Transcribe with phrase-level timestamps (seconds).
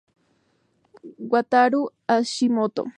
[1.31, 2.81] Wataru Hashimoto